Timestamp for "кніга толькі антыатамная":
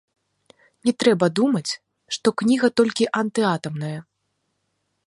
2.43-3.95